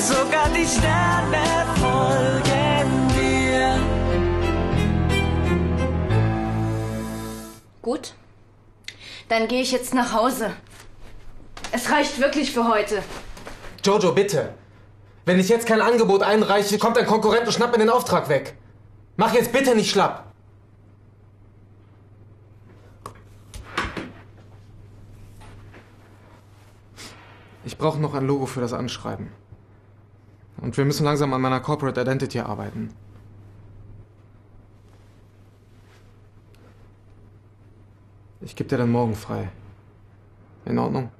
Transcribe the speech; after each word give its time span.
sogar 0.00 0.48
die 0.50 0.66
Sterne 0.66 1.66
folgen 1.80 3.08
dir. 3.16 3.80
Gut, 7.82 8.14
dann 9.28 9.48
gehe 9.48 9.62
ich 9.62 9.72
jetzt 9.72 9.94
nach 9.94 10.12
Hause. 10.12 10.52
Es 11.72 11.90
reicht 11.90 12.20
wirklich 12.20 12.52
für 12.52 12.68
heute. 12.68 13.02
Jojo, 13.84 14.12
bitte. 14.12 14.54
Wenn 15.24 15.38
ich 15.38 15.48
jetzt 15.48 15.66
kein 15.66 15.80
Angebot 15.80 16.22
einreiche, 16.22 16.78
kommt 16.78 16.96
ein 16.96 17.06
Konkurrent 17.06 17.46
und 17.46 17.52
schnappt 17.52 17.72
mir 17.72 17.78
den 17.78 17.90
Auftrag 17.90 18.28
weg. 18.28 18.56
Mach 19.16 19.34
jetzt 19.34 19.52
bitte 19.52 19.74
nicht 19.74 19.90
schlapp. 19.90 20.24
Ich 27.64 27.76
brauche 27.76 27.98
noch 27.98 28.14
ein 28.14 28.26
Logo 28.26 28.46
für 28.46 28.60
das 28.60 28.72
Anschreiben. 28.72 29.30
Und 30.68 30.76
wir 30.76 30.84
müssen 30.84 31.04
langsam 31.04 31.32
an 31.32 31.40
meiner 31.40 31.60
Corporate 31.60 31.98
Identity 31.98 32.40
arbeiten. 32.40 32.90
Ich 38.42 38.54
gebe 38.54 38.68
dir 38.68 38.76
dann 38.76 38.92
morgen 38.92 39.14
frei. 39.14 39.48
In 40.66 40.78
Ordnung? 40.78 41.10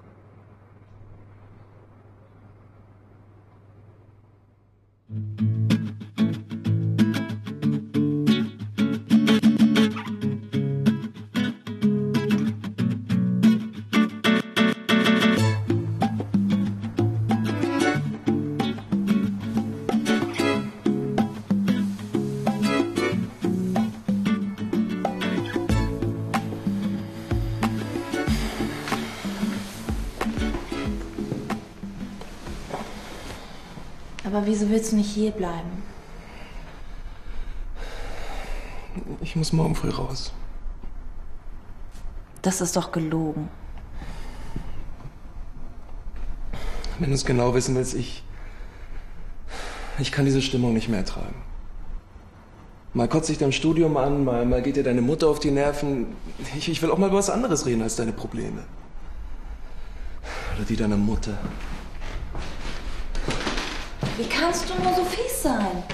Aber 34.28 34.44
wieso 34.44 34.68
willst 34.68 34.92
du 34.92 34.96
nicht 34.96 35.10
hier 35.10 35.30
bleiben? 35.30 35.82
Ich 39.22 39.36
muss 39.36 39.54
morgen 39.54 39.74
früh 39.74 39.88
raus. 39.88 40.32
Das 42.42 42.60
ist 42.60 42.76
doch 42.76 42.92
gelogen. 42.92 43.48
Wenn 46.98 47.08
du 47.08 47.14
es 47.14 47.24
genau 47.24 47.54
wissen 47.54 47.74
willst, 47.74 47.94
ich. 47.94 48.22
Ich 49.98 50.12
kann 50.12 50.26
diese 50.26 50.42
Stimmung 50.42 50.74
nicht 50.74 50.90
mehr 50.90 51.00
ertragen. 51.00 51.34
Mal 52.92 53.08
kotzt 53.08 53.30
dich 53.30 53.38
dein 53.38 53.52
Studium 53.52 53.96
an, 53.96 54.24
mal, 54.24 54.44
mal 54.44 54.60
geht 54.60 54.76
dir 54.76 54.84
deine 54.84 55.00
Mutter 55.00 55.28
auf 55.28 55.40
die 55.40 55.50
Nerven. 55.50 56.08
Ich, 56.54 56.68
ich 56.68 56.82
will 56.82 56.90
auch 56.90 56.98
mal 56.98 57.08
über 57.08 57.16
was 57.16 57.30
anderes 57.30 57.64
reden 57.64 57.80
als 57.80 57.96
deine 57.96 58.12
Probleme. 58.12 58.64
Oder 60.54 60.66
die 60.66 60.76
deiner 60.76 60.98
Mutter. 60.98 61.38
Wie 64.18 64.26
kannst 64.28 64.68
du 64.68 64.74
nur 64.82 64.92
so 64.94 65.04
fies 65.04 65.42
sein? 65.44 65.84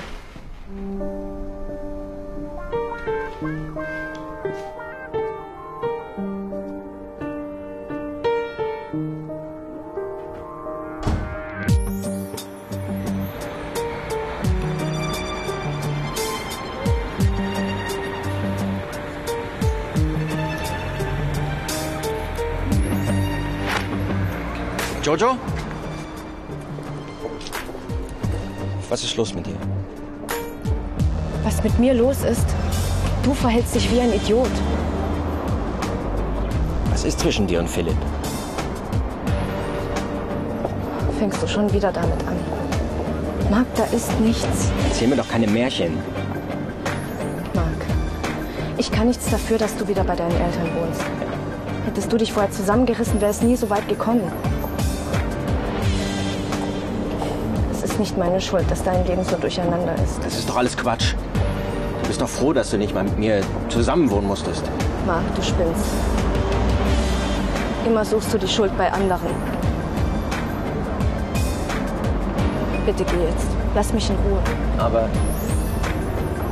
Jojo? 25.03 25.54
Was 28.95 29.03
ist 29.03 29.17
los 29.17 29.35
mit 29.35 29.45
dir? 29.45 29.57
Was 31.43 31.61
mit 31.65 31.77
mir 31.81 31.95
los 31.95 32.23
ist? 32.23 32.47
Du 33.25 33.35
verhältst 33.35 33.75
dich 33.75 33.91
wie 33.91 34.01
ein 34.01 34.13
Idiot. 34.13 34.49
Was 36.93 37.03
ist 37.03 37.19
zwischen 37.19 37.45
dir 37.49 37.59
und 37.59 37.69
Philipp? 37.69 37.97
Fängst 41.19 41.43
du 41.43 41.49
schon 41.49 41.73
wieder 41.73 41.91
damit 41.91 42.21
an? 42.29 42.37
Marc, 43.51 43.67
da 43.75 43.83
ist 43.87 44.13
nichts. 44.21 44.71
Erzähl 44.89 45.09
mir 45.09 45.17
doch 45.17 45.29
keine 45.29 45.49
Märchen. 45.49 45.99
Marc, 47.53 47.67
ich 48.79 48.93
kann 48.93 49.09
nichts 49.09 49.29
dafür, 49.29 49.59
dass 49.59 49.77
du 49.77 49.89
wieder 49.89 50.05
bei 50.05 50.15
deinen 50.15 50.41
Eltern 50.41 50.69
wohnst. 50.81 51.03
Hättest 51.85 52.13
du 52.13 52.17
dich 52.17 52.33
vorher 52.33 52.53
zusammengerissen, 52.53 53.21
wäre 53.21 53.33
es 53.33 53.43
nie 53.43 53.57
so 53.57 53.69
weit 53.71 53.89
gekommen. 53.89 54.31
Nicht 58.05 58.19
meine 58.19 58.39
Schuld, 58.39 58.71
dass 58.71 58.83
dein 58.83 59.07
Leben 59.07 59.25
so 59.25 59.35
durcheinander 59.37 59.95
ist. 59.95 60.23
Das 60.23 60.35
ist 60.39 60.47
doch 60.47 60.57
alles 60.57 60.77
Quatsch. 60.77 61.15
Du 62.03 62.09
bist 62.09 62.21
doch 62.21 62.29
froh, 62.29 62.53
dass 62.53 62.69
du 62.71 62.77
nicht 62.77 62.93
mal 62.93 63.03
mit 63.03 63.19
mir 63.19 63.41
zusammenwohnen 63.71 64.29
musstest. 64.29 64.63
Marc, 65.07 65.23
du 65.35 65.41
spinnst. 65.41 65.87
Immer 67.87 68.05
suchst 68.05 68.35
du 68.35 68.37
die 68.37 68.47
Schuld 68.47 68.77
bei 68.77 68.93
anderen. 68.93 69.31
Bitte 72.85 73.05
geh 73.05 73.25
jetzt. 73.25 73.47
Lass 73.75 73.91
mich 73.95 74.11
in 74.11 74.17
Ruhe. 74.17 74.41
Aber 74.77 75.09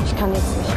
Ich 0.06 0.16
kann 0.18 0.32
jetzt 0.32 0.56
nicht. 0.56 0.70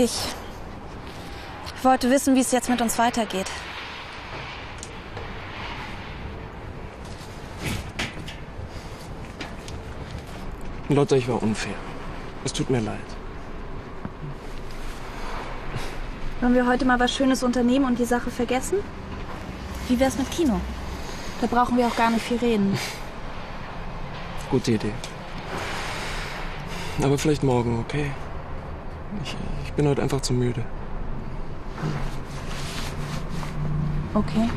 Ich 0.00 1.82
wollte 1.82 2.08
wissen, 2.08 2.36
wie 2.36 2.40
es 2.40 2.52
jetzt 2.52 2.68
mit 2.68 2.80
uns 2.80 2.96
weitergeht. 2.98 3.50
Lotta, 10.88 11.16
ich 11.16 11.26
war 11.26 11.42
unfair. 11.42 11.74
Es 12.44 12.52
tut 12.52 12.70
mir 12.70 12.78
leid. 12.78 12.98
Wollen 16.40 16.54
wir 16.54 16.68
heute 16.68 16.84
mal 16.84 17.00
was 17.00 17.12
Schönes 17.12 17.42
unternehmen 17.42 17.84
und 17.84 17.98
die 17.98 18.04
Sache 18.04 18.30
vergessen? 18.30 18.78
Wie 19.88 19.98
wär's 19.98 20.16
mit 20.16 20.30
Kino? 20.30 20.60
Da 21.40 21.48
brauchen 21.48 21.76
wir 21.76 21.88
auch 21.88 21.96
gar 21.96 22.10
nicht 22.10 22.24
viel 22.24 22.38
reden. 22.38 22.78
Gute 24.48 24.72
Idee. 24.72 24.94
Aber 27.02 27.18
vielleicht 27.18 27.42
morgen, 27.42 27.80
okay? 27.80 28.12
Ich, 29.24 29.36
ich 29.64 29.72
bin 29.72 29.86
heute 29.88 30.02
einfach 30.02 30.20
zu 30.20 30.32
müde. 30.32 30.62
Okay. 34.14 34.48